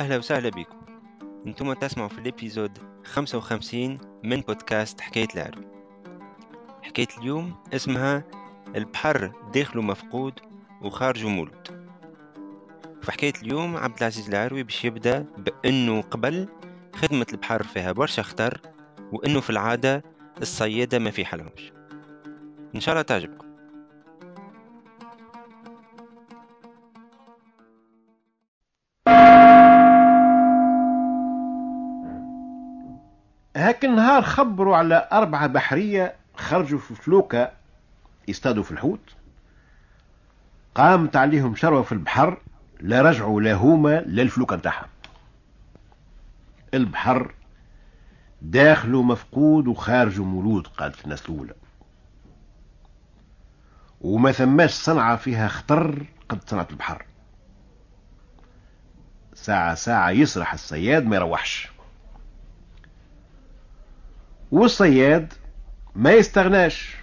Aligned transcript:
أهلا 0.00 0.16
وسهلا 0.16 0.48
بكم. 0.48 0.78
أنتم 1.46 1.72
تسمعوا 1.72 2.08
في 2.08 2.18
الإبيزود 2.18 2.78
55 3.04 3.98
من 4.24 4.40
بودكاست 4.40 5.00
حكاية 5.00 5.28
العرو 5.34 5.62
حكاية 6.82 7.06
اليوم 7.18 7.54
اسمها 7.74 8.24
البحر 8.76 9.32
داخله 9.54 9.82
مفقود 9.82 10.40
وخارجه 10.82 11.28
مولود. 11.28 11.90
في 13.02 13.12
حكاية 13.12 13.32
اليوم 13.42 13.76
عبد 13.76 13.98
العزيز 13.98 14.28
العروي 14.28 14.62
باش 14.62 14.84
يبدأ 14.84 15.26
بأنه 15.38 16.00
قبل 16.00 16.48
خدمة 16.96 17.26
البحر 17.32 17.62
فيها 17.62 17.92
برشا 17.92 18.22
خطر 18.22 18.60
وأنه 19.12 19.40
في 19.40 19.50
العادة 19.50 20.04
الصيادة 20.42 20.98
ما 20.98 21.10
في 21.10 21.24
حلهمش 21.24 21.72
إن 22.74 22.80
شاء 22.80 22.92
الله 22.92 23.02
تعجبكم. 23.02 23.49
هاك 33.70 33.84
النهار 33.84 34.22
خبروا 34.22 34.76
على 34.76 35.08
أربعة 35.12 35.46
بحرية 35.46 36.14
خرجوا 36.34 36.78
في 36.78 36.94
فلوكة 36.94 37.52
يصطادوا 38.28 38.62
في 38.62 38.70
الحوت. 38.70 39.14
قامت 40.74 41.16
عليهم 41.16 41.54
شروة 41.54 41.82
في 41.82 41.92
البحر 41.92 42.40
لا 42.80 43.02
رجعوا 43.02 43.40
لا 43.40 43.54
هما 43.54 44.00
لا 44.00 44.22
الفلوكة 44.22 44.56
نتاعهم. 44.56 44.88
البحر 46.74 47.34
داخله 48.42 49.02
مفقود 49.02 49.68
وخارجه 49.68 50.22
مولود 50.22 50.66
قالت 50.66 51.04
الناس 51.04 51.22
الأولى. 51.28 51.54
وما 54.00 54.32
ثماش 54.32 54.70
صنعة 54.70 55.16
فيها 55.16 55.48
خطر 55.48 56.06
قد 56.28 56.48
صنعة 56.48 56.68
البحر. 56.70 57.04
ساعة 59.34 59.74
ساعة 59.74 60.10
يسرح 60.10 60.52
الصياد 60.52 61.06
ما 61.06 61.16
يروحش. 61.16 61.79
والصياد 64.52 65.32
ما 65.96 66.12
يستغناش. 66.12 66.96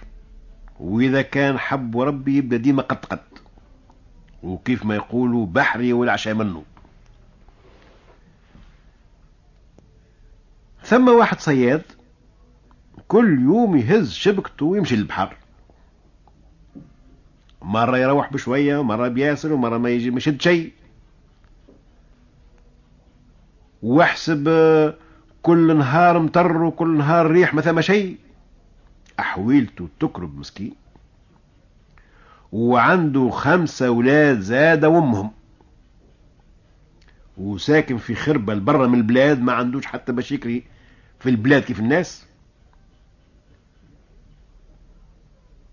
وإذا 0.80 1.22
كان 1.22 1.58
حب 1.58 1.98
ربي 2.00 2.36
يبدأ 2.36 2.56
ديما 2.56 2.82
قد 2.82 3.04
قد. 3.04 3.18
وكيف 4.42 4.84
ما 4.84 4.94
يقولوا 4.94 5.46
بحري 5.46 5.92
والعشاء 5.92 6.34
منه 6.34 6.62
ثم 10.82 11.08
واحد 11.08 11.40
صياد 11.40 11.82
كل 13.08 13.42
يوم 13.42 13.76
يهز 13.76 14.12
شبكته 14.12 14.66
ويمشي 14.66 14.96
للبحر. 14.96 15.36
مرة 17.62 17.98
يروح 17.98 18.32
بشوية 18.32 18.82
مرة 18.82 19.08
بياسر 19.08 19.52
ومرة 19.52 19.78
ما 19.78 19.90
يجي 19.90 20.10
مشد 20.10 20.40
شيء. 20.40 20.72
واحسب 23.82 24.48
كل 25.48 25.76
نهار 25.76 26.18
مطر 26.18 26.62
وكل 26.62 26.98
نهار 26.98 27.26
ريح 27.30 27.54
ما 27.54 27.62
ثم 27.62 27.80
شيء. 27.80 28.16
أحويلته 29.20 29.88
تكرب 30.00 30.38
مسكين. 30.38 30.74
وعنده 32.52 33.30
خمسة 33.30 33.86
أولاد 33.86 34.40
زاد 34.40 34.84
وأمهم 34.84 35.30
وساكن 37.38 37.98
في 37.98 38.14
خربة 38.14 38.54
برا 38.54 38.86
من 38.86 38.98
البلاد 38.98 39.42
ما 39.42 39.52
عندوش 39.52 39.86
حتى 39.86 40.12
باش 40.12 40.32
يكري 40.32 40.64
في 41.20 41.30
البلاد 41.30 41.62
كيف 41.62 41.80
الناس. 41.80 42.26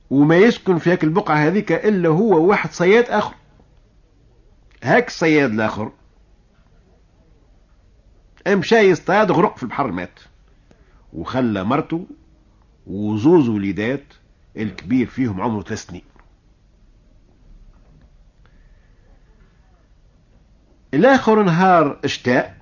وما 0.10 0.38
يسكن 0.38 0.78
في 0.78 0.92
هاك 0.92 1.04
البقعة 1.04 1.36
هذيك 1.36 1.72
إلا 1.72 2.10
هو 2.10 2.46
واحد 2.46 2.72
صياد 2.72 3.06
آخر. 3.06 3.36
هاك 4.84 5.08
الصياد 5.08 5.52
الآخر. 5.52 5.92
مشى 8.48 8.76
يصطاد 8.76 9.32
غرق 9.32 9.58
في 9.58 9.64
البحر 9.64 9.92
مات 9.92 10.20
وخلى 11.14 11.64
مرته 11.64 12.08
وزوز 12.88 13.50
وليدات 13.50 14.04
الكبير 14.58 15.08
فيهم 15.08 15.42
عمره 15.42 15.62
ثلاث 15.64 15.86
سنين. 15.86 16.04
الآخر 20.94 21.44
نهار 21.44 22.00
إشتاء 22.06 22.58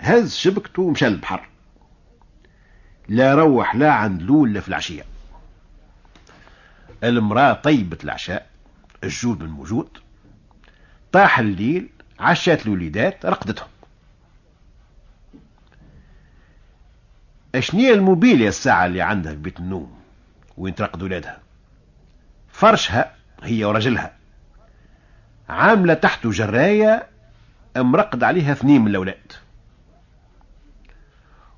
هز 0.00 0.34
شبكته 0.34 0.82
ومشى 0.82 1.08
للبحر. 1.08 1.48
لا 3.08 3.34
روح 3.34 3.76
لا 3.76 3.92
عند 3.92 4.22
لول 4.22 4.62
في 4.62 4.68
العشية. 4.68 5.02
المرأة 7.04 7.52
طيبة 7.52 7.98
العشاء 8.04 8.50
الجود 9.04 9.42
من 9.42 9.50
موجود 9.50 9.88
طاح 11.12 11.38
الليل 11.38 11.88
عشات 12.18 12.66
الوليدات 12.66 13.26
رقدتهم. 13.26 13.68
اشنية 17.54 17.92
الموبيليا 17.94 18.48
الساعة 18.48 18.86
اللي 18.86 19.02
عندها 19.02 19.32
في 19.32 19.38
بيت 19.38 19.58
النوم؟ 19.60 19.96
وين 20.56 20.74
ترقد 20.74 21.02
ولادها؟ 21.02 21.38
فرشها 22.52 23.12
هي 23.42 23.64
ورجلها. 23.64 24.12
عاملة 25.48 25.94
تحته 25.94 26.30
جراية 26.30 27.06
مرقد 27.76 28.22
عليها 28.22 28.52
اثنين 28.52 28.80
من 28.80 28.88
الأولاد. 28.88 29.32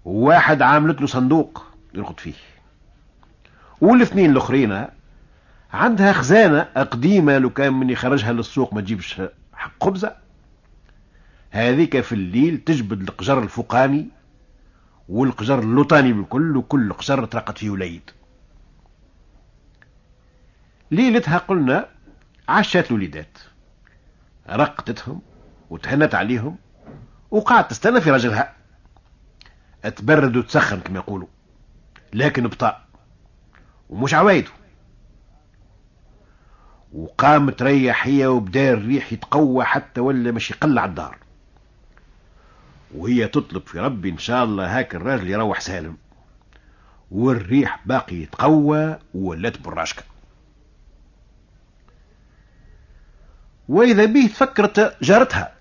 وواحد 0.05 0.63
عاملت 0.63 1.01
له 1.01 1.07
صندوق 1.07 1.67
يرقد 1.95 2.21
فيه. 2.21 2.35
والاثنين 3.81 4.31
الأخرين 4.31 4.87
عندها 5.73 6.13
خزانة 6.13 6.63
قديمة 6.63 7.39
لو 7.39 7.51
كان 7.51 7.73
من 7.73 7.91
يخرجها 7.91 8.33
للسوق 8.33 8.75
ما 8.75 8.81
تجيبش 8.81 9.23
حق 9.55 9.85
خبزة. 9.85 10.17
هذيك 11.51 12.01
في 12.01 12.13
الليل 12.13 12.59
تجبد 12.59 13.01
القجر 13.01 13.43
الفوقاني. 13.43 14.09
والقجر 15.09 15.59
اللوطاني 15.59 16.13
بالكل 16.13 16.57
وكل 16.57 16.93
قجر 16.93 17.25
ترقد 17.25 17.59
فيه 17.59 17.71
وليد 17.71 18.11
ليلتها 20.91 21.39
قلنا 21.39 21.89
عشات 22.49 22.91
الوليدات. 22.91 23.39
رقدتهم 24.51 25.23
وتهنت 25.71 26.15
عليهم 26.15 26.57
وقعدت 27.31 27.71
تستنى 27.71 28.01
في 28.01 28.11
رجلها 28.11 28.55
تبرد 29.97 30.37
وتسخن 30.37 30.81
كما 30.81 30.99
يقولوا. 30.99 31.29
لكن 32.13 32.47
بطاء 32.47 32.85
ومش 33.91 34.15
عوايده. 34.15 34.51
وقامت 36.93 37.59
تريح 37.59 38.07
هي 38.07 38.27
وبدا 38.27 38.73
الريح 38.73 39.13
يتقوى 39.13 39.65
حتى 39.65 40.01
ولا 40.01 40.33
مش 40.33 40.51
يقلع 40.51 40.85
الدار. 40.85 41.19
وهي 42.95 43.29
تطلب 43.29 43.67
في 43.67 43.81
ربي 43.81 44.11
إن 44.11 44.19
شاء 44.19 44.45
الله 44.45 44.79
هاك 44.79 44.95
الراجل 44.95 45.31
يروح 45.31 45.61
سالم. 45.61 45.97
والريح 47.11 47.81
باقي 47.87 48.17
يتقوى 48.17 48.99
وولات 49.15 49.61
براشكه 49.61 50.03
وإذا 53.69 54.05
به 54.05 54.27
تفكرت 54.27 54.97
جارتها. 55.03 55.55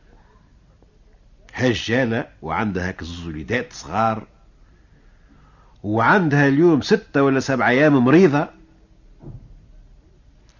هجالة 1.54 2.28
وعندها 2.42 2.88
هاك 2.88 3.02
وليدات 3.28 3.74
صغار. 3.74 4.28
وعندها 5.84 6.48
اليوم 6.48 6.82
ستة 6.82 7.24
ولا 7.24 7.40
سبعة 7.40 7.70
أيام 7.70 7.98
مريضة. 7.98 8.50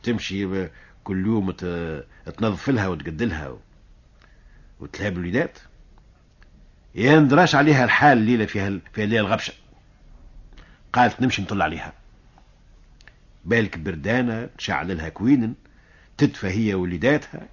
تمشي 0.03 0.67
كل 1.03 1.25
يوم 1.25 1.51
تنظف 2.38 2.69
لها 2.69 2.88
وتقدلها 2.88 3.57
وتلهب 4.79 5.13
الوليدات. 5.13 5.59
يا 6.95 7.19
ندراش 7.19 7.55
عليها 7.55 7.83
الحال 7.83 8.17
الليلة 8.17 8.45
فيها 8.45 8.79
فيها 8.93 9.03
الليلة 9.03 9.21
الغبشة. 9.21 9.53
قالت 10.93 11.21
نمشي 11.21 11.41
نطل 11.41 11.61
عليها. 11.61 11.93
بالك 13.45 13.77
بردانة 13.77 14.49
نشعل 14.59 14.97
لها 14.97 15.09
كوين 15.09 15.55
تدفى 16.17 16.47
هي 16.47 16.73
وليداتها 16.73 17.47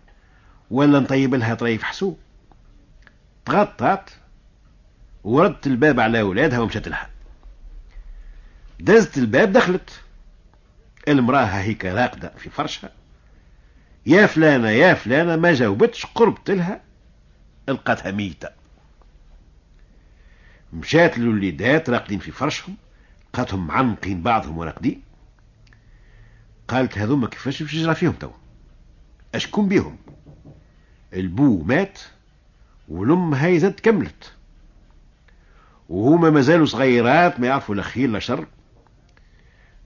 ولا 0.71 1.01
نطيب 1.01 1.35
لها 1.35 1.55
طريف 1.55 1.83
حسوب. 1.83 2.19
تغطت 3.45 4.19
وردت 5.25 5.67
الباب 5.67 6.01
على 6.01 6.21
أولادها 6.21 6.59
ومشت 6.59 6.89
لها. 6.89 7.11
دزت 8.81 9.19
الباب 9.19 9.53
دخلت. 9.53 10.01
المراه 11.09 11.45
هيك 11.45 11.85
راقدة 11.85 12.33
في 12.39 12.51
فرشها. 12.51 12.91
يا 14.07 14.27
فلانة 14.27 14.69
يا 14.71 14.95
فلانة 14.95 15.37
ما 15.37 15.53
جاوبتش 15.53 16.07
قربت 16.07 16.51
لها 16.51 16.81
لقاتها 17.69 18.11
ميتة. 18.11 18.49
مشات 20.75 21.19
للوليدات 21.19 21.91
راقدين 21.91 22.19
في 22.19 22.31
فرشهم 22.31 22.77
لقاتهم 23.35 23.67
معنقين 23.67 24.23
بعضهم 24.23 24.59
وراقدين 24.59 25.03
قالت 26.69 26.99
هذوما 26.99 27.29
كيفاش 27.29 27.63
باش 27.63 27.75
يجرى 27.75 27.95
فيهم 27.95 28.13
تو 28.13 28.31
اشكون 29.35 29.69
بيهم؟ 29.69 29.97
البو 31.15 31.63
مات 31.63 31.99
والام 32.89 33.35
هاي 33.35 33.59
زاد 33.59 33.81
كملت. 33.81 34.33
وهما 35.89 36.31
مازالوا 36.31 36.67
صغيرات 36.67 37.41
ما 37.41 37.47
يعرفوا 37.47 37.75
لا 37.75 37.83
خير 37.83 38.09
لا 38.09 38.19
شر. 38.19 38.47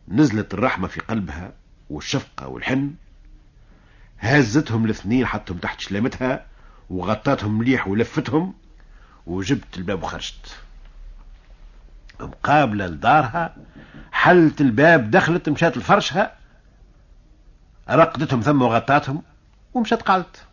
نزلت 0.09 0.55
الرحمة 0.55 0.89
في 0.89 1.01
قلبها 1.01 1.53
والشفقة 1.91 2.49
والحن. 2.49 2.95
هزتهم 4.19 4.85
الاثنين 4.85 5.27
حطهم 5.27 5.59
تحت 5.59 5.81
شلامتها 5.81 6.47
وغطاتهم 6.91 7.59
مليح 7.59 7.89
ولفتهم 7.89 8.55
وجبت 9.27 9.79
الباب 9.79 10.03
وخرجت. 10.03 10.57
مقابلة 12.21 12.87
لدارها 12.87 13.57
حلت 14.13 14.61
الباب 14.61 15.11
دخلت 15.11 15.49
مشات 15.49 15.77
لفرشها 15.77 16.33
رقدتهم 17.91 18.41
ثم 18.41 18.63
وغطاتهم 18.63 19.23
ومشات 19.75 20.03
قعدت 20.03 20.45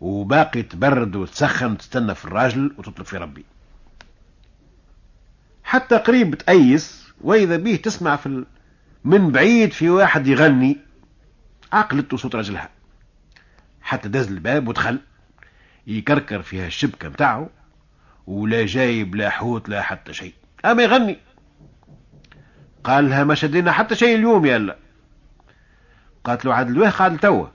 وباقي 0.00 0.62
تبرد 0.62 1.16
وتسخن 1.16 1.72
وتستنى 1.72 2.14
في 2.14 2.24
الراجل 2.24 2.74
وتطلب 2.78 3.06
في 3.06 3.16
ربي 3.16 3.44
حتى 5.64 5.96
قريب 5.96 6.34
تأيس 6.34 7.08
وإذا 7.20 7.56
به 7.56 7.76
تسمع 7.76 8.16
في. 8.16 8.44
من 9.04 9.30
بعيد 9.32 9.72
في 9.72 9.90
واحد 9.90 10.26
يغني 10.26 10.76
عقلت 11.72 12.14
صوت 12.14 12.34
رجلها 12.34 12.68
حتى 13.82 14.08
دز 14.08 14.28
الباب 14.28 14.68
ودخل 14.68 15.00
يكركر 15.86 16.42
فيها 16.42 16.66
الشبكة 16.66 17.08
متاعه 17.08 17.48
ولا 18.28 18.66
جايب 18.66 19.14
لا 19.14 19.30
حوت 19.30 19.68
لا 19.68 19.82
حتى 19.82 20.12
شيء. 20.12 20.34
أما 20.64 20.82
يغني. 20.82 21.18
قال 22.84 23.08
لها 23.10 23.24
ما 23.24 23.34
شدينا 23.34 23.72
حتى 23.72 23.94
شيء 23.94 24.16
اليوم 24.16 24.46
الله. 24.46 24.76
قالت 26.24 26.44
له 26.44 26.54
عاد 26.54 26.68
الواه 26.68 26.90
قال 26.90 27.18
توا؟ 27.18 27.46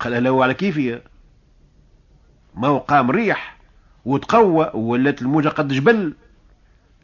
قال 0.00 0.24
له 0.24 0.42
على 0.42 0.54
كيفي. 0.54 1.00
ما 2.54 2.68
هو 2.68 2.78
قام 2.78 3.10
ريح 3.10 3.56
وتقوى 4.04 4.70
ولات 4.74 5.22
الموجة 5.22 5.48
قد 5.48 5.68
جبل. 5.68 6.14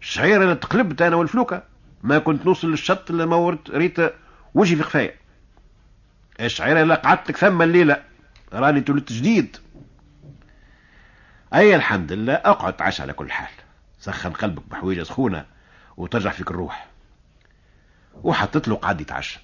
الشعيرة 0.01 0.43
اللي 0.43 0.55
تقلبت 0.55 1.03
أنا 1.03 1.17
والفلوكة. 1.17 1.63
ما 2.03 2.19
كنت 2.19 2.47
نوصل 2.47 2.71
للشط 2.71 3.11
إلا 3.11 3.27
ما 3.27 3.37
ورت 3.37 3.71
ريت 3.71 3.99
وجهي 4.55 4.77
في 4.77 4.83
خفايا. 4.83 5.15
الشعيرة 6.41 6.83
اللي 6.83 6.95
قعدت 6.95 7.29
لك 7.29 7.37
ثم 7.37 7.63
الليلة 7.63 8.03
راني 8.53 8.81
تولدت 8.81 9.13
جديد. 9.13 9.57
أي 11.55 11.77
الحمد 11.77 12.13
لله 12.13 12.35
أقعد 12.35 12.77
تعشى 12.77 13.03
على 13.03 13.13
كل 13.13 13.31
حال. 13.31 13.49
سخن 13.99 14.31
قلبك 14.31 14.69
بحويجة 14.71 15.03
سخونة 15.03 15.47
وترجع 15.97 16.31
فيك 16.31 16.51
الروح. 16.51 16.87
وحطت 18.23 18.69
له 18.69 18.77
قعد 18.77 19.01
يتعشى 19.01 19.41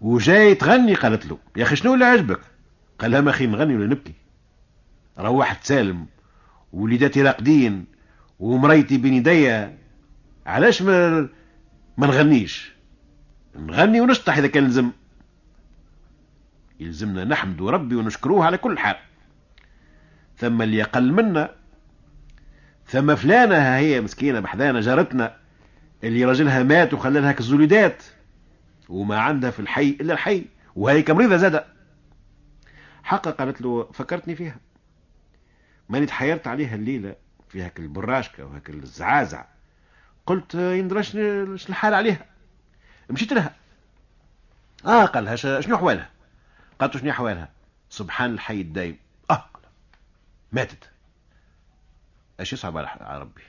وجاي 0.00 0.54
تغني 0.54 0.94
قالت 0.94 1.26
له 1.26 1.38
يا 1.56 1.62
أخي 1.62 1.76
شنو 1.76 1.94
اللي 1.94 2.04
عجبك؟ 2.04 2.40
قال 2.98 3.10
لها 3.10 3.20
ما 3.20 3.30
أخي 3.30 3.46
نغني 3.46 3.76
ولا 3.76 3.86
نبكي. 3.86 4.14
روحت 5.18 5.64
سالم 5.64 6.06
وليداتي 6.72 7.22
راقدين 7.22 7.86
ومريتي 8.38 8.96
بين 8.96 9.14
يديا 9.14 9.78
علاش 10.46 10.82
ما 10.82 11.28
ما 11.96 12.06
نغنيش؟ 12.06 12.72
نغني 13.56 14.00
ونشطح 14.00 14.36
إذا 14.36 14.46
كان 14.46 14.66
لزم 14.66 14.90
يلزمنا 16.80 17.24
نحمد 17.24 17.62
ربي 17.62 17.94
ونشكروه 17.94 18.44
على 18.44 18.58
كل 18.58 18.78
حال. 18.78 18.96
ثم 20.42 20.62
اللي 20.62 20.82
أقل 20.82 21.12
منا. 21.12 21.54
ثم 22.86 23.14
فلانة 23.14 23.76
هي 23.76 24.00
مسكينة 24.00 24.40
بحذانا 24.40 24.80
جارتنا 24.80 25.36
اللي 26.04 26.24
راجلها 26.24 26.62
مات 26.62 26.94
وخلى 26.94 27.20
لها 27.20 27.32
كالزوليدات 27.32 28.02
وما 28.88 29.18
عندها 29.18 29.50
في 29.50 29.60
الحي 29.60 29.96
إلا 30.00 30.12
الحي 30.12 30.44
وهي 30.76 31.02
كمريضة 31.02 31.36
زادة. 31.36 31.66
حقا 33.02 33.30
قالت 33.30 33.60
له 33.60 33.90
فكرتني 33.92 34.36
فيها. 34.36 34.56
ماني 35.88 36.06
تحيرت 36.06 36.46
عليها 36.46 36.74
الليلة 36.74 37.16
في 37.48 37.62
هاك 37.62 37.78
البراشكة 37.78 38.44
وهاك 38.44 38.70
الزعازع 38.70 39.44
قلت 40.26 40.54
يندرش 40.54 41.16
الحال 41.16 41.94
عليها. 41.94 42.26
مشيت 43.10 43.32
لها. 43.32 43.54
آه 44.86 45.04
قال 45.04 45.24
لها 45.24 45.36
شنو 45.36 45.76
أحوالها؟ 45.76 46.10
قالت 46.78 46.96
شنو 46.96 47.10
أحوالها؟ 47.10 47.48
سبحان 47.90 48.34
الحي 48.34 48.60
الدايم. 48.60 48.96
ماتت. 50.52 50.90
إيش 52.40 52.52
يصعب 52.52 52.76
على 52.76 53.20
ربي؟ 53.20 53.42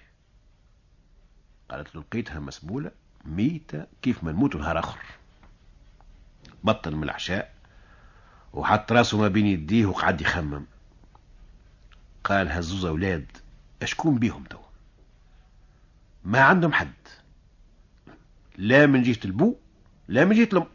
قالت 1.70 1.96
له 1.96 2.02
لقيتها 2.02 2.40
مسبولة 2.40 2.92
ميتة 3.26 3.86
كيف 4.02 4.24
ما 4.24 4.32
نموت 4.32 4.56
نهار 4.56 4.80
آخر. 4.80 5.00
بطل 6.64 6.96
من 6.96 7.04
العشاء 7.04 7.54
وحط 8.54 8.92
راسه 8.92 9.18
ما 9.18 9.28
بين 9.28 9.46
يديه 9.46 9.86
وقعد 9.86 10.22
يخمم. 10.22 10.66
قال 12.24 12.52
هزوز 12.52 12.86
أولاد 12.86 13.38
أشكون 13.82 14.20
بيهم 14.20 14.44
تو؟ 14.44 14.60
ما 16.24 16.42
عندهم 16.42 16.74
حد. 16.74 16.94
لا 18.58 18.86
من 18.86 19.04
جهة 19.04 19.20
البو 19.26 19.56
لا 20.08 20.26
من 20.26 20.36
جهة 20.36 20.50
الأم. 20.54 20.68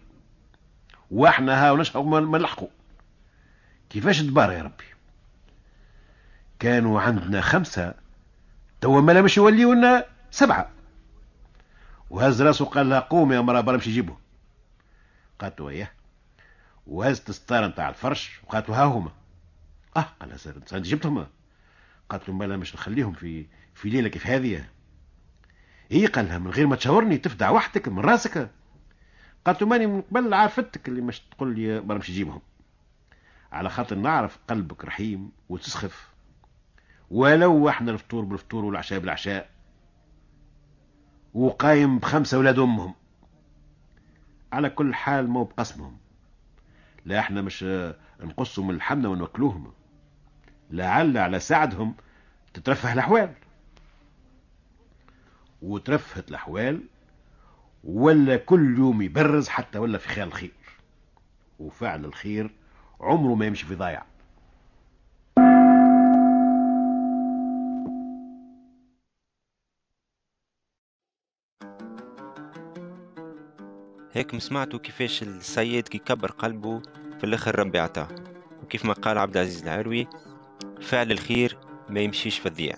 وإحنا 1.11 1.67
ها 1.67 1.73
ونشقوا 1.73 2.21
ما 2.21 2.39
نلحقوا. 2.39 2.69
كيفاش 3.91 4.23
تبار 4.23 4.53
يا 4.53 4.63
ربي؟ 4.63 4.85
كانوا 6.59 7.01
عندنا 7.01 7.41
خمسة 7.41 7.95
توا 8.81 9.01
ما 9.01 9.23
مش 9.23 9.37
يوليونا 9.37 10.05
سبعة. 10.31 10.71
وهز 12.11 12.43
راسه 12.43 12.65
قال 12.65 12.89
لها 12.91 13.01
قوم 13.01 13.33
يا 13.33 13.41
مرا 13.41 13.61
برا 13.61 13.77
جيبه 13.77 14.17
قالت 15.39 15.61
له 15.61 15.69
اياه 15.69 15.91
وهزت 16.87 17.29
الستارة 17.29 17.67
نتاع 17.67 17.89
الفرش 17.89 18.41
وقالت 18.45 18.69
له 18.69 18.83
ها 18.83 18.85
هما. 18.85 19.13
آه 19.97 20.07
قال 20.21 20.29
لها 20.29 20.79
جبتهم؟ 20.79 21.27
قالت 22.09 22.29
له 22.29 22.35
ما 22.35 22.57
مش 22.57 22.75
نخليهم 22.75 23.13
في 23.13 23.47
في 23.75 23.89
ليلة 23.89 24.09
كيف 24.09 24.27
هذه؟ 24.27 24.65
هي 25.91 26.07
قال 26.07 26.25
لها 26.25 26.39
من 26.39 26.51
غير 26.51 26.67
ما 26.67 26.77
تشاورني 26.77 27.19
تفدع 27.19 27.51
وحدك 27.51 27.89
من 27.89 27.99
راسك. 27.99 28.51
قالت 29.45 29.63
له 29.63 29.69
ماني 29.69 29.87
من 29.87 30.03
قبل 30.03 30.35
عارفتك 30.35 30.89
اللي 30.89 31.01
مش 31.01 31.21
تقول 31.21 31.55
لي 31.55 31.81
برا 31.81 31.99
مش 31.99 32.11
جيبهم 32.11 32.41
على 33.53 33.71
خاطر 33.71 33.97
نعرف 33.97 34.39
قلبك 34.49 34.85
رحيم 34.85 35.33
وتسخف. 35.49 36.09
ولو 37.11 37.69
إحنا 37.69 37.91
الفطور 37.91 38.25
بالفطور 38.25 38.65
والعشاء 38.65 38.99
بالعشاء 38.99 39.51
وقايم 41.35 41.99
بخمسة 41.99 42.37
أولاد 42.37 42.59
أمهم. 42.59 42.95
على 44.53 44.71
كل 44.71 44.95
حال 44.95 45.29
مو 45.29 45.45
بقسمهم. 45.45 45.99
لا 47.05 47.19
إحنا 47.19 47.43
مش 47.43 47.65
نقصهم 48.21 48.69
من 48.69 48.75
الحمنة 48.75 49.09
ونوكلوهم 49.09 49.73
لعل 50.71 51.19
على 51.19 51.41
سعدهم 51.41 51.95
تترفه 52.55 52.93
الأحوال. 52.93 53.35
وترفهت 55.63 56.29
الأحوال 56.29 56.83
ولا 57.85 58.37
كل 58.37 58.79
يوم 58.79 59.03
يبرز 59.03 59.49
حتى 59.49 59.79
ولا 59.79 59.99
في 59.99 60.09
خيال 60.09 60.29
الخير. 60.29 60.53
وفعل 61.59 62.05
الخير 62.05 62.51
عمره 63.01 63.35
ما 63.35 63.47
يمشي 63.47 63.67
في 63.67 63.75
ضايع 63.75 64.03
هيك 74.19 74.39
سمعتوا 74.39 74.79
كيفاش 74.79 75.23
السيد 75.23 75.89
كي 75.89 75.99
كبر 75.99 76.31
قلبه 76.31 76.81
في 77.19 77.25
الآخر 77.25 77.59
ربي 77.59 77.79
عطاه. 77.79 78.09
وكيف 78.63 78.85
ما 78.85 78.93
قال 78.93 79.19
عبد 79.19 79.37
العزيز 79.37 79.63
العروي 79.63 80.07
فعل 80.81 81.13
الخير 81.13 81.59
ما 81.89 82.01
يمشيش 82.01 82.39
في 82.39 82.47
الضياع. 82.47 82.77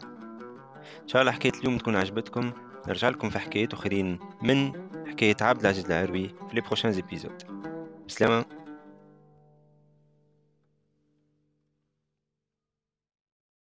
إن 1.02 1.08
شاء 1.08 1.22
الله 1.22 1.32
حكاية 1.32 1.52
اليوم 1.60 1.78
تكون 1.78 1.96
عجبتكم. 1.96 2.52
نرجع 2.88 3.08
لكم 3.08 3.30
في 3.30 3.38
حكايات 3.38 3.72
أخرين 3.72 4.18
من 4.42 4.72
حكاية 5.06 5.36
عبد 5.40 5.60
العزيز 5.60 5.84
العروي 5.84 6.28
في 6.28 6.54
لي 6.54 6.60
بروشان 6.60 6.92
زيبيزود 6.92 7.42
بسلامة. 8.08 8.44